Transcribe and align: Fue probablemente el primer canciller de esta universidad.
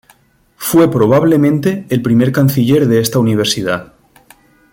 Fue 0.57 0.89
probablemente 0.89 1.85
el 1.89 2.01
primer 2.01 2.31
canciller 2.31 2.87
de 2.87 3.01
esta 3.01 3.19
universidad. 3.19 3.93